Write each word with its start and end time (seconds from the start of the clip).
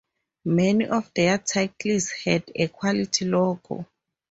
Many 0.45 0.87
of 0.87 1.11
their 1.15 1.37
titles 1.37 2.09
had 2.23 2.45
a 2.55 2.67
Quality 2.69 3.25
logo. 3.25 3.85